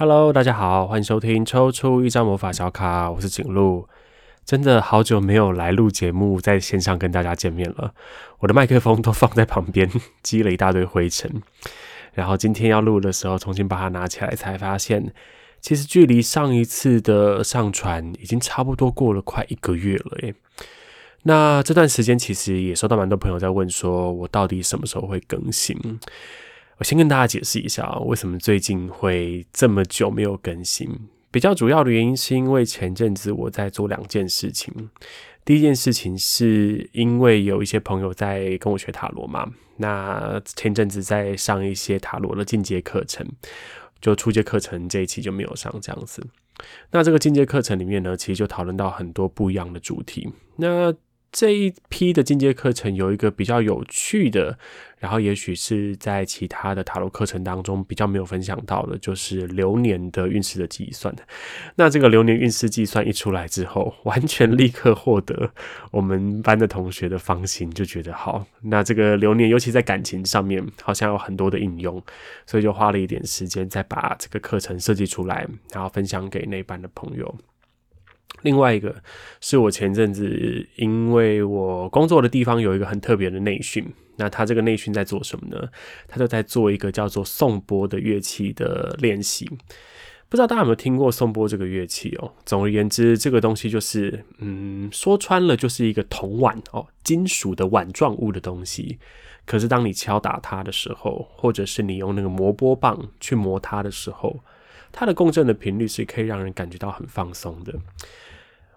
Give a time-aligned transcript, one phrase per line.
[0.00, 3.86] Hello，大家好，欢迎收听抽出一张魔法小卡，我是景禄。
[4.46, 7.92] 真的好久没有来录节目，在线上跟大家见面了。
[8.38, 9.90] 我的麦克风都放在旁边，
[10.24, 11.42] 积了一大堆灰尘。
[12.14, 15.12] 然后今天要录的时候，重新把它拿起来，才发现，
[15.60, 20.34] 其实距离上一次的上传已经差不多过了快一个月了耶。
[21.24, 25.76] 那这段时间其实也收到蛮多朋友在问，说我到底什么时候会更新？
[26.80, 30.88] 我先跟大家解释一下啊，为什么最近会这么久没有更新。
[31.30, 34.88] 比较主要的原因是因为前阵子我在做两件事情。
[35.44, 39.46] 第一件事情是因为有一些朋友在跟我学塔罗嘛，
[39.76, 43.26] 那前阵子在上一些塔罗的进阶课程，
[44.00, 46.26] 就初阶课程这一期就没有上这样子。
[46.90, 50.32] 那这个进阶课程里面呢，其实就讨论到很多不一样的主题。
[50.56, 50.94] 那
[51.32, 54.58] 这一批的进阶课程有一个比较有趣的，
[54.98, 61.14] 然后也许是在其他的塔罗课程当中比较没有分享到的，就是流年的运势的计算。
[61.76, 65.52] 那这个流年运势计算一出来之后，完全立刻获得
[65.92, 68.44] 我们班的同学的芳心，就觉得好。
[68.62, 72.02] 那这个流年，尤其在感情上面，好像有很多的应用，
[72.44, 77.34] 所以就花了一点时间再把这个课程设计出来，然后分享给那班的朋友。
[78.42, 78.94] 另外一个
[79.40, 85.68] 是我前阵子，因为我工作的地方有一个很特别的内训，那他这个内训在做什么呢？
[86.08, 89.50] 他就在做一个叫做颂钵的乐器的练习。
[90.28, 92.32] 不知道大家有没有听过颂钵这个乐器哦？
[92.46, 99.00] 总而言之，这个东西就是，嗯，说穿了就是一个铜碗哦，金属的碗状物的东西。
[99.44, 104.38] 可是当你敲打它的时候，或者是你用那个磨钵棒去磨它的时候，
[104.92, 107.74] 它的共振的频率是可以让人感觉到很放松的。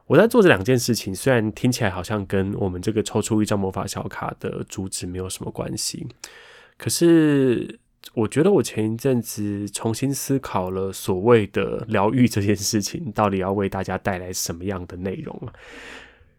[0.06, 6.06] 我在做这两件事情，虽然听起来好像跟我们这个抽出一张魔法小卡的主旨没有什么关系，
[6.78, 7.80] 可是
[8.14, 15.54] 我觉得我前一阵子重新思考了所谓的疗愈这件事情，到底要为大家带来什么样的内容啊？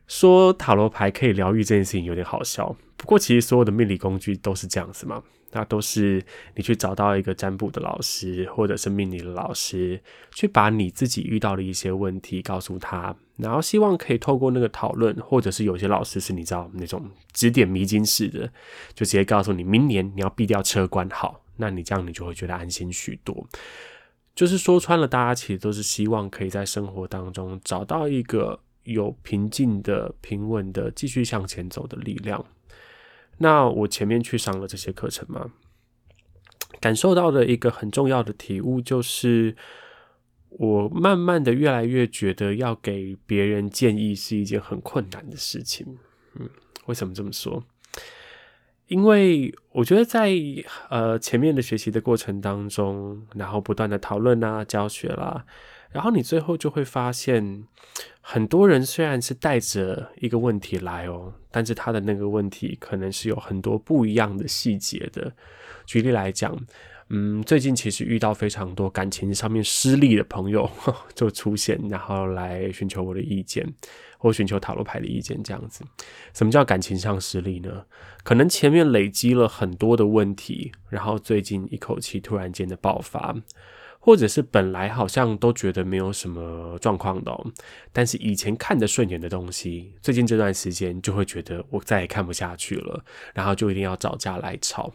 [0.06, 5.22] 说塔罗牌可以疗愈这件事情有点好笑，不过其实所有的命理工具都是这样子嘛。
[5.56, 6.20] 那都是
[6.56, 18.48] 你去找到一个占卜的老师，或者是命理的老师，去把你自己遇到的一些问题告诉他，然后希望可以透过那个讨论，或者是有些老师是你知道那种指点迷津式的，
[18.94, 23.46] 就直接告诉你明年你要避掉车关好，那你这样你就会觉得安心许多。
[24.34, 32.44] 就是说穿了，大家其实都是希望可以在生活当中找到一个有平静的、平稳的继续向前走的力量。
[33.38, 35.50] 那我前面去上了这些课程嘛，
[36.80, 39.56] 感受到的一个很重要的体悟就是，
[40.50, 45.98] 我慢慢的越来越觉得要给别人建议是一件很困难的事情。
[46.34, 46.48] 嗯，
[46.86, 47.64] 为什么这么说？
[48.86, 50.30] 因为我觉得在
[50.90, 55.46] 呃前面的学习的过程当中，然后不断的讨论啊、教学啦，
[55.94, 57.64] 然后你最后就会发现。
[58.26, 65.30] 很多人虽然是带着一个问题来哦，但是他的那个问题可能是有很多不一样的细节的。
[65.84, 66.58] 举例来讲，
[67.10, 70.68] 嗯，最近其实遇到非常多感情上面失利的朋友
[71.14, 73.62] 就出现，然后来寻求我的意见，
[74.16, 75.84] 或寻求塔罗牌的意见这样子。
[76.32, 77.84] 什么叫感情上失利呢？
[78.22, 83.36] 可能前面累积了很多的问题，然后最近一口气突然间的爆发。
[84.04, 87.34] 或者是本来好像都觉得没有什么状况的，
[87.90, 94.92] 但是以前看着顺眼的东西，最近这段时间就会觉得我再也看不下去了，然后就一定要找架来吵。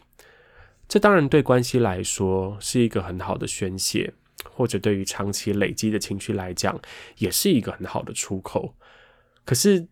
[0.86, 6.80] 这当然对关系来说是一个很好的宣泄，或者对于长期累积的情绪来讲，
[7.18, 8.76] 也是一个很好的出口。
[9.50, 9.84] 可是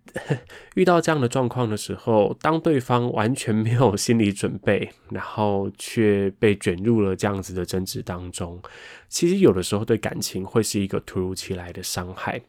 [0.77, 8.63] 遇到这样的状况的时候，当对方完全没有心理准备，然后却被卷入了这样子的争执当中，
[9.09, 12.41] 其实有的时候对感情会是一个突如其来的伤害。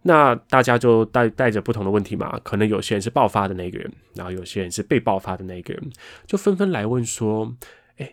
[0.00, 5.92] 那大家就带带着不同的问题嘛，可能有些人是爆发的那个人，然后有些人是被爆发的那个人，
[6.26, 7.54] 就纷纷来问说
[8.00, 8.10] ：“哎，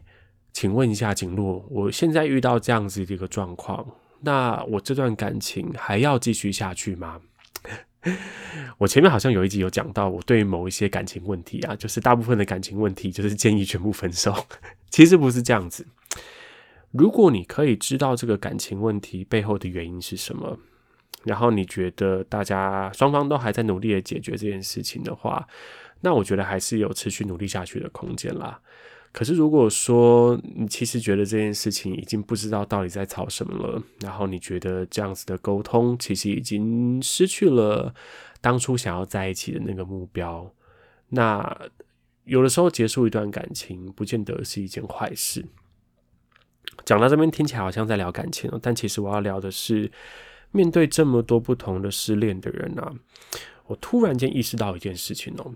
[0.51, 3.88] 请问一下景禄，我现在遇到这样子的一个状况，
[4.19, 7.21] 那我这段感情还要继续下去吗？”
[8.78, 14.34] 我前面好像有一集有讲到，我对某一些感情问题啊，就是大部分的感情问题，就是建议全部分手。
[14.90, 15.86] 其实不是这样子。
[16.92, 20.57] 如果你可以知道这个感情问题背后的原因是什么，
[21.24, 25.48] 然后你觉得大家双方都还在努力的解决这件事情的话，
[26.02, 28.60] 那我觉得还是有持续努力下去的空间啦。
[29.11, 37.94] 可是，如果说你其实觉得这件事情已经不知道到底在吵什么了，然后你觉得这样子的沟通其实已经失去了
[38.39, 40.53] 当初想要在一起的那个目标，
[41.09, 41.59] 那
[42.25, 45.44] 有的时候结束一段感情不见得是一件坏事。
[46.85, 49.91] 讲到这边听起来好像在聊感情，但其实我要聊的是，
[50.51, 52.94] 面对这么多不同的失恋的人啊，
[53.65, 55.51] 我突然间意识到一件事情哦，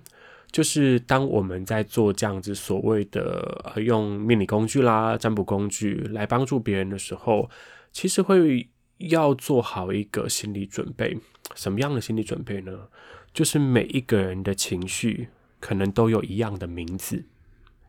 [0.53, 7.49] 就是当我们在做这样子所谓的呃用命理工具啦、占卜工具来帮助别人的时候，
[7.91, 8.69] 其实会
[8.99, 11.17] 要做好一个心理准备。
[11.55, 12.87] 什么样的心理准备呢？
[13.33, 15.29] 就是每一个人的情绪
[15.59, 17.25] 可能都有一样的名字。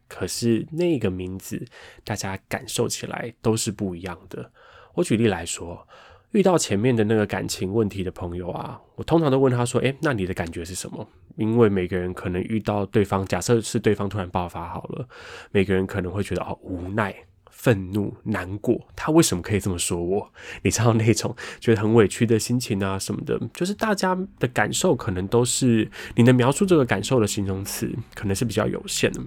[0.09, 1.67] 可是那个名字，
[2.03, 4.51] 大家感受起来都是不一样的。
[4.95, 5.87] 我举例来说，
[6.35, 15.09] 遇到前面的那个感情问题的朋友啊，我通常都问他说：“诶，那你的感觉是什么？”因为每个人可能遇到对方，假设是对方突然爆发好了，
[15.53, 17.15] 每个人可能会觉得哦，无奈、
[17.51, 18.81] 愤怒、难过。
[18.97, 20.29] 他为什么可以这么说我？
[20.63, 29.21] 你知道那种觉得很委屈的心情啊什么的，就是大家的感受可能都是你能描述这个感受的形容词，可能是比较有限的。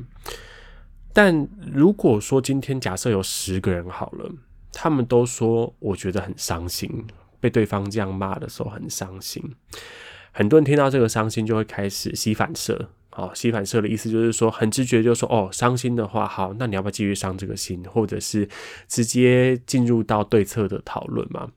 [1.13, 4.30] 但如果说今天假设有十个人好了，
[4.71, 7.05] 他们都说我觉得很伤心，
[7.39, 9.43] 被对方这样骂的时候很伤心。
[10.31, 18.47] 很多人听到这个伤心就会开始膝反射，好，膝反射的意思就是说很直觉，就说哦，伤心的话，好，那你要不要继续伤这个心，或者是
[18.87, 21.49] 直接进入到对策的讨论嘛？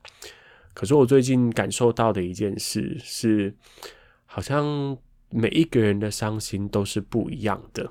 [0.72, 3.54] 可是我最近感受到的一件事是，
[4.24, 4.96] 好像
[5.28, 7.90] 每一个人的伤心都是不一样的。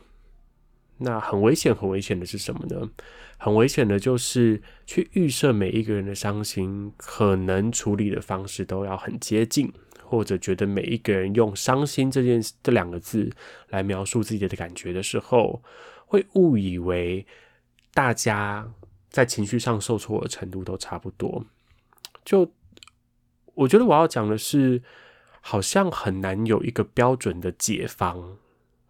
[1.01, 2.89] 那很危险，很危险的是什么呢？
[3.37, 9.71] 很危险的就是去预设每一个人的伤心，可能处理的方式都要很接近，
[10.03, 13.31] 或者觉得每一个人用“伤心”这件这两个字
[13.69, 15.63] 来描述自己的感觉的时候，
[16.05, 17.25] 会误以为
[17.93, 18.69] 大家
[19.09, 21.45] 在情绪上受挫的程度都差不多。
[22.25, 22.51] 就
[23.55, 24.83] 我觉得我要讲的是，
[25.39, 28.37] 好像很难有一个标准的解方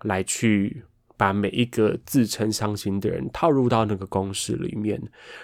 [0.02, 0.86] 来去。
[1.20, 4.98] 把每一个自称伤心的人套入到那个公式里面，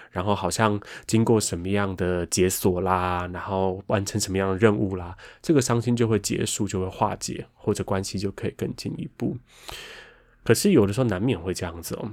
[0.09, 9.35] 然后好像经过什么样的解锁啦，然后完成什么样的任务啦，这个伤心就会结束，就会化解，或者关系就可以更进一步。
[10.45, 12.09] 可是有的时候难免会这样子哦，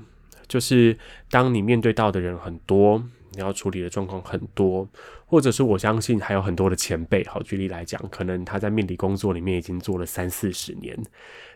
[0.48, 0.98] 就是
[1.30, 3.04] 当你面对到的人很多。
[3.34, 4.88] 你要处理的状况很多，
[5.26, 7.24] 或者是我相信还有很多的前辈。
[7.26, 10.96] 好，举例来讲，可能他在命理工作里面已经做了三四十年，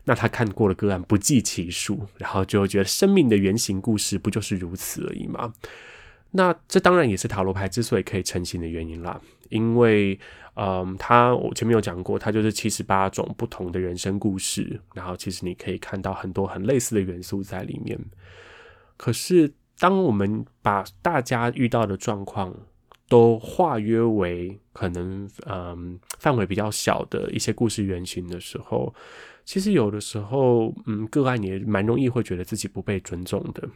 [0.04, 5.52] 那他看过的个案不计其数，然后就觉得生命的原型故事不就是如此而已吗？
[6.32, 10.18] 那这当然也是塔罗牌之所以可以成型的原因啦，因为，
[10.54, 17.98] 嗯，他我前面有讲过，他就是七十八种不同的人生故事，然后其实你可以看到很多很类似的元素在里面，
[18.96, 19.52] 可是。
[19.78, 22.54] 当我们把大家遇到的状况
[23.08, 28.94] 都化约为可能嗯范围比较小的一些故事原型的时候，
[29.44, 33.68] 其实有的时候嗯个案也蛮容易会觉得自己不被尊重的。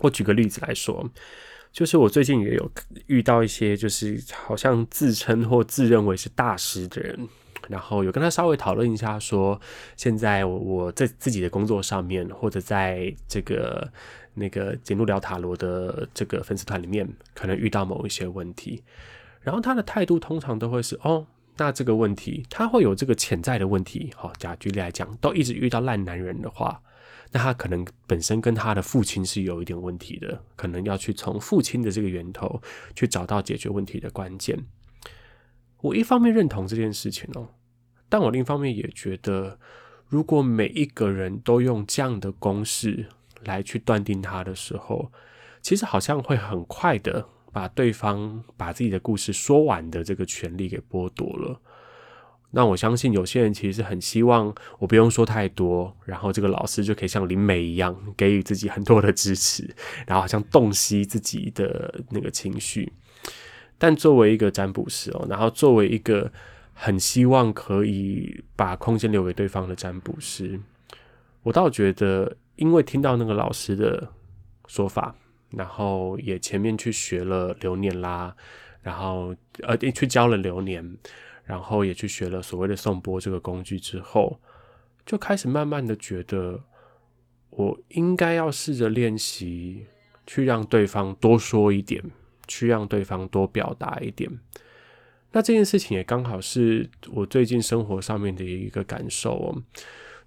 [0.00, 1.08] 我举个例子来说，
[1.70, 2.70] 就是我最近也有
[3.06, 7.28] 遇到一些就是好像自称或自认为是大师的人，
[7.68, 9.60] 然后有跟他稍微讨论一下，说
[9.96, 13.90] 现在我我在自己的工作上面或者在这个。
[14.36, 18.82] 那个简路聊塔罗的这个粉丝团里面，可能遇到某一些问题，
[19.42, 21.24] 然后他的态度通常都会是哦，
[21.56, 24.12] 那这个问题他会有这个潜在的问题。
[24.16, 26.82] 好，假举例来讲，都一直遇到烂男人的话，
[27.30, 32.60] 那他可能本身跟他的父亲是有一点问题的，可能要去从父亲的这个源头
[32.96, 34.58] 去找到解决问题的关键。
[35.84, 37.48] 我一方面认同这件事情哦，
[38.08, 39.58] 但我另一方面也觉得，
[40.08, 43.06] 如果每一个人都用这样的公式。
[43.46, 45.12] 来去断定他的时候，
[45.60, 51.60] 其实好像会很快的把对方把自己的故事说完的这个权利给剥夺了。
[52.52, 59.76] 那我相信有些人其实很希望我不用说太多，然后这个老师就可以像灵媒一样给予自己很多的支持，
[60.06, 62.90] 然后好像洞悉自己的那个情绪。
[63.84, 66.32] 但作为一个占卜师哦，然后作为一个
[66.72, 70.58] 很希望可以把空间留给对方的占卜师，
[71.42, 72.36] 我倒觉得。
[72.56, 74.08] 因为听到那个老师的
[74.68, 75.12] 说法，
[75.50, 78.36] 然后也前面去学了流年啦，
[78.80, 80.96] 然后呃去教了流年，
[81.42, 84.38] 然后也去学了所谓的颂钵这个工具之后，
[85.04, 86.62] 就开始慢慢的觉得，
[87.50, 89.86] 我应该要试着练习
[90.24, 92.00] 去让对方多说一点，
[92.46, 94.30] 去让对方多表达一点。
[95.32, 99.62] 那这件事情也刚好是我最近生活上面的一个感受哦。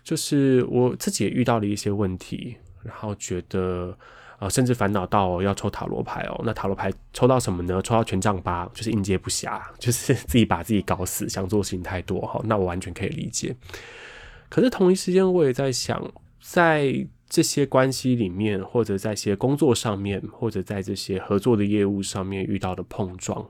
[0.03, 3.97] 就是我自己也遇到了一些问题，然后觉得
[4.39, 6.41] 啊、甚至烦恼到要抽塔罗牌哦。
[6.45, 7.81] 那塔罗牌抽到什么呢？
[7.81, 12.39] 抽到权杖八，就是应接不暇，就是 自己把自己搞死，想做事情太多哈。
[12.45, 13.55] 那我完全可以理解。
[14.47, 16.01] 可是同一时间，我也在想，
[16.39, 23.49] 在这些关系里面，或者在一些工作上面，或者在这些合作的业务上面遇到的碰撞，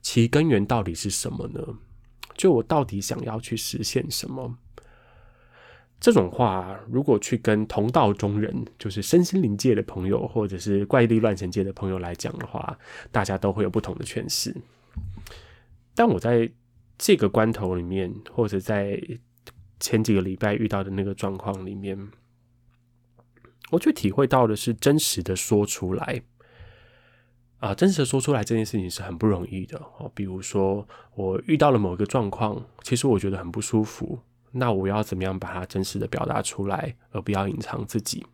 [0.00, 1.60] 其根源到底是什么呢？
[2.36, 4.56] 就我到底想要去实现什么？
[6.00, 12.78] 这种话，如果去跟同道中人，就是身心灵界的朋友，或者是怪力乱神界的朋友来讲的话，
[13.10, 14.54] 大家都会有不同的诠释。
[15.96, 16.48] 但我在
[16.96, 19.02] 这个关头里面，或者在
[19.80, 21.98] 前几个礼拜遇到的那个状况里面，
[23.70, 26.22] 我去体会到的是真实的说出来。
[27.58, 30.08] 啊，真实的说出来这件事情是很不容易的哦。
[30.14, 34.20] 比如说，我遇到了某一个状况，其实我觉得很不舒服。
[34.52, 38.24] 那我要怎么样把它真实的表达出来，而不要隐藏自己？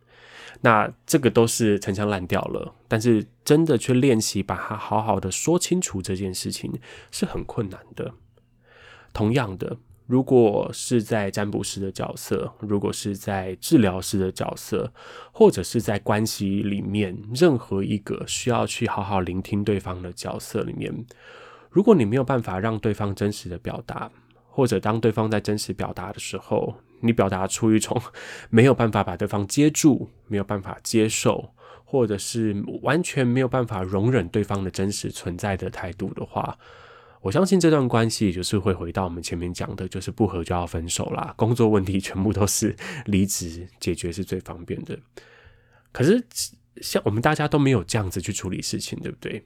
[0.60, 2.74] 那这个都是陈腔滥调了。
[2.86, 6.78] 但是真的去练习把它好好的说清楚这件事情
[7.10, 8.12] 是很困难的。
[9.14, 14.92] 同样的，如果是在占卜师的角色，如果是在治疗师的角色，
[15.32, 20.92] 或者是在关系里面任何一个需要去好好聆听对方的角色里面，
[21.70, 24.10] 如果你没有办法让对方真实的表达，
[24.50, 28.00] 或者当对方在真实表达的时候，你表达出一种
[28.50, 31.50] 没有办法把对方接住、没有办法接受，
[31.82, 36.56] 或者是完全没有办法容忍对方的真实存在的态度的话，
[37.24, 41.32] 我相信这段关系就是会回到我们前面讲的，就是不合就要分手啦。
[41.38, 42.76] 工作问题全部都是
[43.06, 44.98] 离职解决是最方便的。
[45.90, 46.22] 可是
[46.82, 49.42] 像我们大家都没有这样子去处理事情，对不对？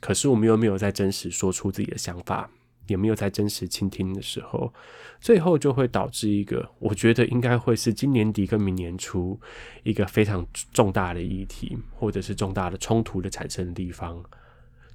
[0.00, 2.50] 可是我们又没有在真实说出自己的想法。
[2.86, 4.70] 也没有在真实倾听的时候，
[5.18, 9.40] 最后就会导致一个，我觉得应该会是今年底跟明年初
[9.84, 14.22] 一个非常重大的议题，或者是重大的冲突的产生的地方。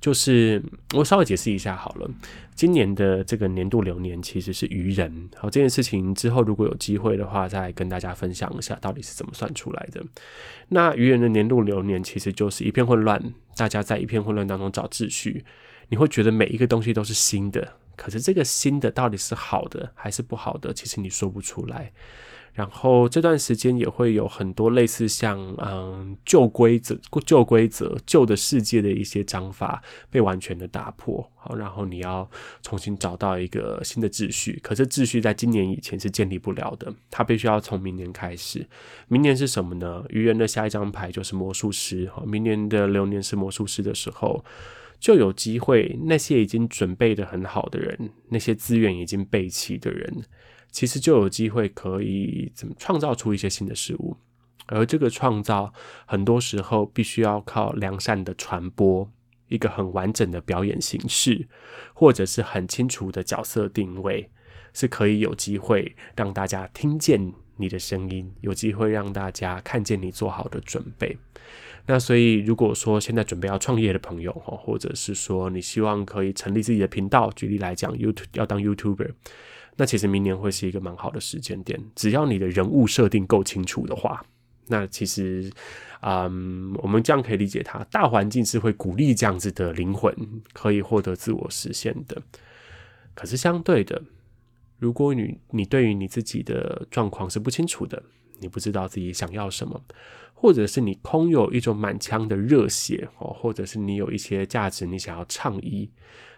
[0.01, 0.63] 就是
[0.93, 2.09] 我稍微解释一下好了，
[2.55, 5.29] 今年的这个年度流年其实是愚人。
[5.35, 10.01] 好，这件事情之后如果有机会的话，再跟大家分享一下到底是怎么算出来的。
[10.69, 13.21] 那愚人的年度流年其实就是一片混乱，
[13.57, 15.43] 大家在一片混乱当中找秩序。
[15.89, 21.91] 你会觉得每一个东西都是新的，可是这个新的到底是好的还是不好的，其实你说不出来。
[22.59, 32.29] 然后这段时间也会有很多类似像嗯旧规则、旧规则、旧的世界的一些章法被完全的打破，好，然后你要
[32.61, 34.59] 重新找到一个新的秩序。
[34.61, 38.67] 可是秩序在今年以前是建立不了的，它必须要从明年开始。
[39.07, 40.03] 明年是什么呢？
[40.09, 44.43] 愚人的下一张牌就是魔术师，好，明年的流年是魔术师的时候。
[44.99, 50.23] 就有机会，那些已经准备得很好的人，那些资源已经备齐的人，
[50.71, 54.15] 其实就有机会可以怎么创造出一些新的事物。
[54.67, 55.73] 而这个创造，
[56.05, 59.11] 很多时候必须要靠良善的传播，
[59.47, 61.47] 一个很完整的表演形式，
[61.93, 64.29] 或者是很清楚的角色定位，
[64.73, 71.17] 是可以有机会让大家听见你的声音，有机会让大家看见你做好的准备。
[71.87, 79.09] 那所以，如果说现在准备要创业的朋友，或者是说你希望可以成立自己的频道，举例来讲，YouTube 要当 YouTuber，
[79.79, 81.81] 那其实明年会是一个蛮好的时间点。
[81.95, 84.21] 只要你的人物设定够清楚的话，
[84.67, 85.49] 那其实，
[86.01, 90.13] 嗯，我们这样可以理解它，大环境是会鼓励这样子的灵魂
[90.51, 92.21] 可以获得自我实现的。
[93.15, 94.03] 可是相对的，
[94.79, 98.03] 如果你你对于你自己的状况是不清楚的，
[98.41, 99.81] 你不知道自己想要什么。
[100.33, 105.89] 或者是你空有一种满腔的热血哦，或者是你有一些价值你想要倡议，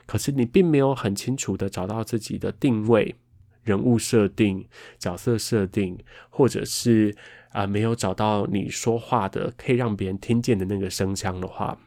[0.06, 3.16] 可是你并没有很清楚的找到自己的定位、
[3.64, 4.66] 人物设定、
[4.98, 5.98] 角色设定，
[6.30, 7.16] 或者是
[7.50, 11.78] 啊、没有找到你说话的可以让别人听见的那个声腔的话，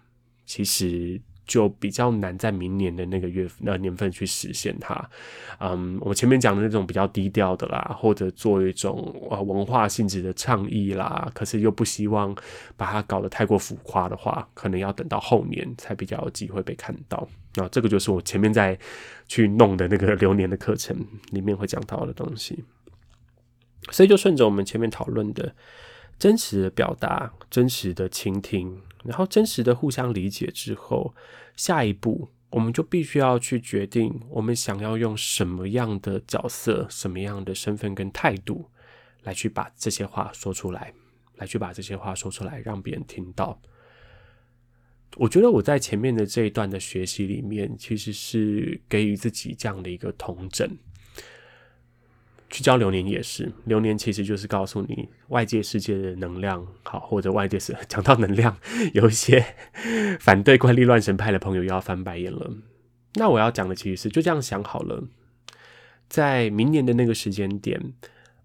[0.44, 1.20] 其实。
[1.46, 5.10] 就比较难在明年的那个月那年份去实现它。
[5.60, 12.34] 嗯，我前面讲的那种比较低调的啦，或者做一种呃文化性质的倡议啦，可是又不希望
[12.78, 17.28] 把它搞得太过浮夸的话，可能要等到后年才比较有机会被看到。
[17.54, 18.78] 那这个就是我前面在
[19.28, 20.96] 去弄的那个流年的课程
[21.30, 22.64] 里面会讲到的东西。
[23.90, 25.54] 所以就顺着我们前面讨论的。
[26.16, 31.12] 真实的表达，真实的倾听，然后真实的互相理解之后，
[31.56, 38.70] 下一步我们就必须要去决定，我们想要用什么样的角色、什么样的身份跟态度，
[39.24, 40.94] 来去把这些话说出来，
[41.34, 43.60] 来去把这些话说出来，让别人听到。
[45.16, 50.68] 我觉得我在前面的这一段的学习里面，其实是给予自己这样的一个统整。
[52.50, 58.56] 去教流年也是，流年其实就是告诉你外界世界的能量，好，或者外界是讲到能量，
[58.92, 59.44] 有一些
[60.20, 62.52] 反对怪力乱神派的朋友要翻白眼了。
[63.14, 65.02] 那我要讲的其实是就这样想好了，
[66.08, 67.92] 在明年的那个时间点，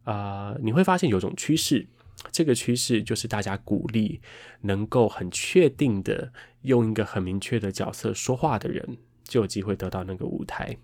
[0.05, 1.85] 啊、你会发现有种趋势，
[2.31, 4.21] 这个趋势就是大家鼓励
[4.61, 6.31] 能够很确定的
[6.63, 10.77] 用一个很明确的角色说话的人，就有机会得到那个舞台。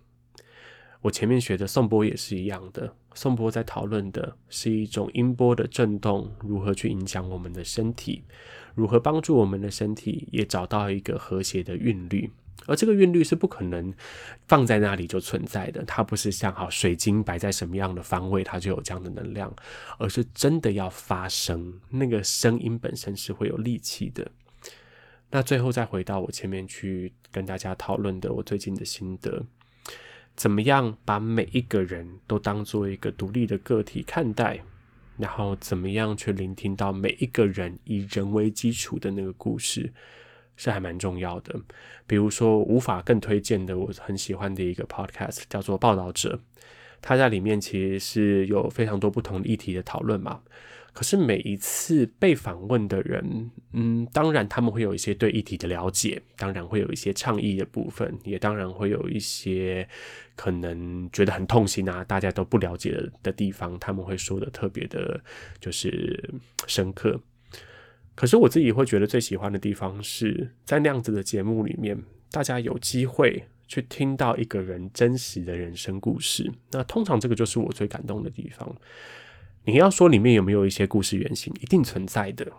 [1.01, 8.23] 我前面学的颂钵也是一样的，颂钵在讨论的是一种音波的震动如何去影响我们的身体，
[8.73, 12.31] 如何帮助我们的身体也找到一个和谐的韵律。
[12.67, 13.93] 而这个韵律是不可能
[14.47, 19.53] 放在那里就存在的，它不是像好水晶摆在什么样的方位，它就有这样的能量，
[19.99, 24.31] 而是真的要发声，那个声音本身是会有力气的。
[25.29, 29.45] 那最后再回到我前面去跟大家讨论的我最近的心得，
[30.35, 34.63] 怎么样把每一个人都当做一个独立的个体看待，
[35.17, 39.93] 然后怎么样去聆听到每一个人以人为基础的那个故事。
[40.55, 41.59] 是还蛮重要的，
[42.07, 46.39] 比如说无法更推荐的，我很喜欢的一个 podcast 叫做《报道者》，
[47.01, 50.41] 他在里面其实是有非常多不同议题的讨论嘛。
[50.93, 59.85] 可是每一次被访问的人，嗯，当然他们会有一些对议题的了解，当然会有一些倡议的部分，也当然会有一些
[60.37, 65.19] 可能觉得很痛心啊，大家都不了解的地方，他们会说的特别的，
[65.59, 66.33] 就是
[66.65, 67.19] 深刻。
[68.15, 76.49] 可是我自己会觉得最喜欢的地方是在那样子的节目里面，大家有机会去听到一个人真实的人生故事。
[76.71, 78.75] 那通常这个就是我最感动的地方。
[79.65, 82.51] 你要说里面有没有一些故事原型，一定存在的。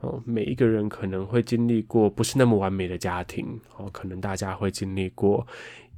[0.00, 5.46] 哦，每一个人可能会经历过不是那么完美的家庭，哦，可能大家会经历过。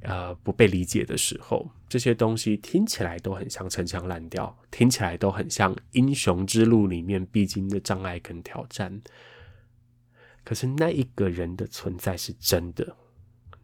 [0.03, 9.01] 呃，不被理解的时候，这些东西听起来都很像陈腔滥调，听起来都很像英雄之路里面必经的障碍跟挑战。
[10.43, 12.97] 可是那一个人的存在是真的，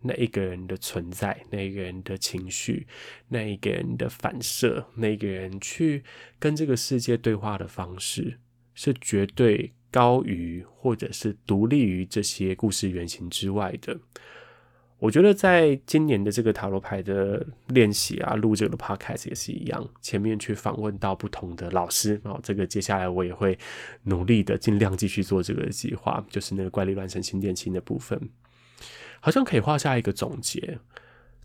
[0.01, 2.87] 那一个人的存在，那一个人的情绪，
[3.27, 6.03] 那一个人的反射，那一个人去
[6.39, 8.39] 跟这个世界对话的方式，
[8.73, 13.99] 是绝对高于或者是独立于这些故事原型之外的。
[14.99, 19.89] 我觉得在今年的这个塔罗牌的练习啊，录这个 podcast 也是一样。
[20.01, 23.57] 前面去访问到不同的老师，然后这个接下来我也会
[24.03, 28.19] 努力的尽量继续做这个计划，就是那个怪力乱神心电心的部分，
[29.21, 30.77] 好像可以画下一个总结。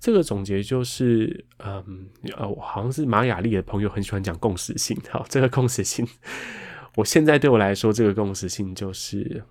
[0.00, 5.00] 这个总结就是，嗯，呃，我好像是马雅历的朋友很喜欢讲共识性。
[5.11, 6.05] 好，这个共识性，
[6.96, 9.44] 我现在对我来说，这个共识性就是。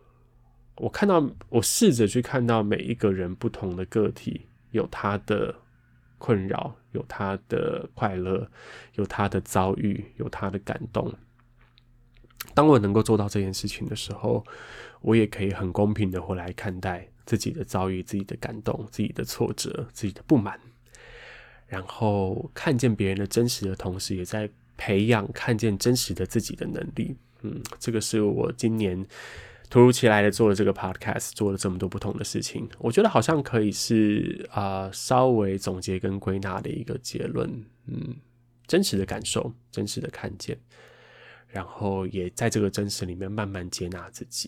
[0.77, 5.53] 我看到，我试着去看到每一个人不同的个体，有他的
[6.17, 8.49] 困扰，有他的快乐，
[8.95, 11.13] 有他的遭遇，有他的感动。
[12.55, 14.43] 当我能够做到这件事情的时候，
[15.01, 20.59] 我也可以很公平的回来看待自己的遭遇、自己的感动、自己的挫折、自己的不满，
[21.67, 27.15] 然后看见别人的真实的同时，也在培养看见真实的自己的能力。
[27.41, 29.05] 嗯，这个是我今年。
[29.73, 37.49] 突如其来的做了这个 podcast，做了这么多不同的事情，我觉得好像可以是啊、稍微总结跟归纳的一个结论。
[37.88, 38.17] 嗯，
[38.67, 40.55] 真实的感受，真实的看见，
[41.47, 44.47] 然后也在这个真实里面慢慢接纳自己。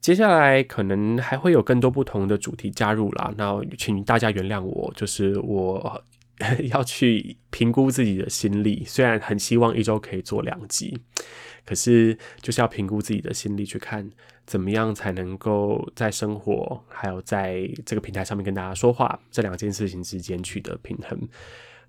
[0.00, 6.02] 接下来可能还会有更多不同的主题加入啦，那请大家原谅我，就是我
[6.70, 11.00] 要去评估自己的心力，虽然很希望一周可以做两集。
[11.66, 14.10] 可是，就是要评估自己的心力，去看
[14.44, 21.18] 怎么样才能够在生活还有在这个平台上面跟大家说话这两件事情之间取得平衡。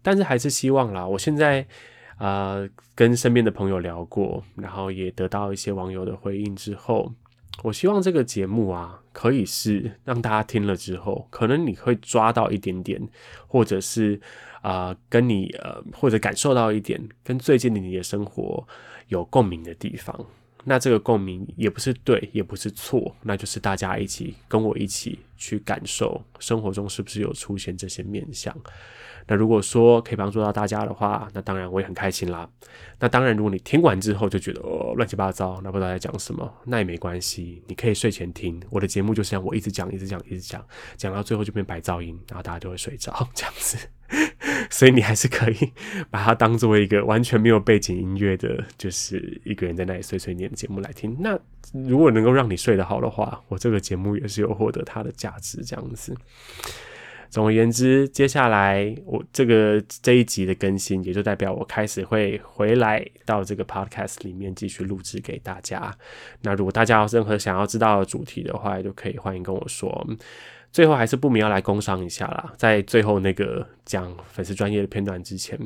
[0.01, 1.67] 但是还是希望啦，我现在
[2.19, 7.12] 呃跟身边的朋友聊过，然后也得到一些网友的回应之后，
[7.63, 13.01] 我希望这个节目啊，可以是让大家听了之后，可能你会抓到一点点，
[13.47, 14.19] 或者是
[14.62, 18.67] 啊、跟你呃或者感受到一点跟最近的你的生活。
[19.10, 20.25] 有共鸣的地方，
[20.67, 28.56] 那这个共鸣也不是对，也不是错，那就是大家一起跟我一起去感受生活中是不是有出现这些面相。
[29.28, 32.49] 那如果说可以帮助到大家的话，那当然我也很开心啦。
[32.99, 40.63] 那当然，如果你听完之后就觉得哦乱七八糟，那不知道在讲什么，那也没关系，你可以睡前听我的节目，就是，我一直讲，一直讲，一直讲，
[40.97, 43.78] 讲到最后就变白噪音，然后大家就会睡着 这样子。
[44.69, 45.73] 所以你还是可以
[46.10, 51.15] 把它当做一个完全没有背景音乐的，就是一个人在那里碎碎念的节目来听。
[51.19, 51.38] 那
[51.88, 56.15] 如果能够让你睡得好的话，我这个节目也是有获得它的价值，这样子。
[57.36, 65.93] 总而言之，接下来我这个这一集的更新，也就代表我开始会回来到这个 podcast 里面继续录制给大家。
[66.43, 70.08] 那如果大家有任何想要知道的主题的话，也就可以欢迎跟我说。
[70.71, 75.60] 最后还是不免要来工商一下啦，在最后那个讲粉丝专业的片段之前，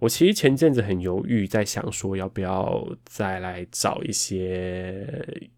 [0.00, 5.08] 我其实前阵子很犹豫，在想说要不要再来找一些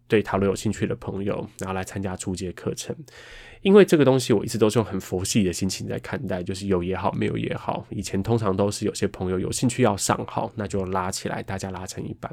[0.07, 2.95] 对塔罗有兴趣的朋友，然后来参加初阶课程。
[3.63, 7.85] 因为这个东西我一直都是用很佛系的心情在看待，就是有也好，没有也好。
[7.89, 12.31] 以前通常都是有些朋友有兴趣要上，好，那就拉起来，大家拉成一班。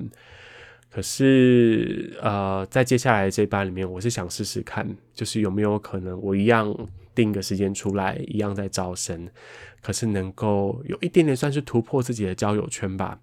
[0.91, 6.75] 可是，呃，在接下来这班里面，我是想试试看，就是有没有可能我一样
[7.15, 9.29] 定个时间出来，一样在招生，
[9.81, 13.21] 可是能够有一点点算是突破自己的交友圈吧，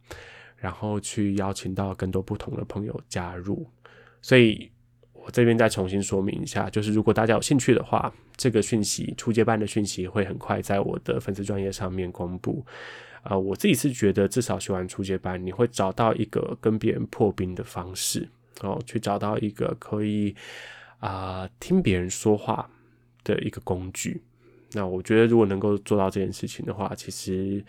[0.56, 3.68] 然后去邀请到更多不同的朋友加入。
[4.22, 4.72] 所以
[5.28, 12.66] 我这边再重新说明一下，就是如果大家有兴趣的话，这个讯息初阶班的讯息会很快在我的粉丝专业上面公布。
[13.24, 18.26] 啊、我自己是觉得，至少学完初阶班，你会找到一个跟别人破冰的方式，
[18.62, 20.34] 哦，去找到一个可以
[21.00, 22.70] 啊、呃、听别人说话
[23.26, 24.22] 的一个工具。
[24.72, 27.62] 那我觉得，如果能够做到这件事情的话，其实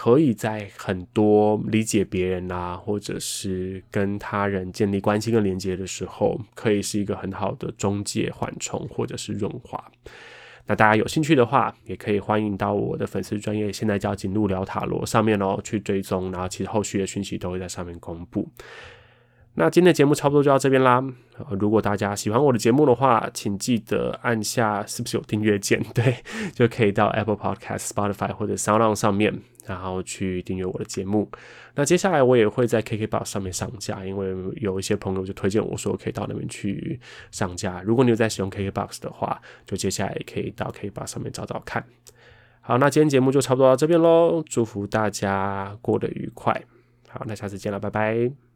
[0.00, 9.84] 可以在很多理解别人啊，或者是跟他人建立关系跟连接的时候，可以是一个很好的中介缓冲或者是润滑。
[10.66, 18.48] 那大家有兴趣的话，也可以欢迎到我的粉丝专业，现在叫景路聊塔罗上面哦，去追踪，然后其实后续的讯息都会在上面公布。
[19.54, 21.04] 那今天的节目差不多就到这边啦。
[21.58, 25.84] 如果大家喜欢我的节目的话，请记得按下是不是有订阅键？
[25.92, 26.18] 对，
[26.54, 29.34] 就可以到 Apple Podcast、Spotify 或者 SoundOn 上面。
[29.74, 31.30] 然后去订阅我的节目。
[31.74, 36.98] 那接下来我也会在 KKBOX 上面上架，因为有一些朋友就推荐我说可以到那边去
[37.30, 37.82] 上架。
[37.82, 41.84] 如果你有在使用 KKBOX 的话，就接下来也可以到 KKBOX 上面找找看。
[42.60, 44.42] 好，那今天节目就差不多到这边喽。
[44.46, 46.62] 祝福大家过得愉快。
[47.08, 48.47] 好，那下次见了，拜拜。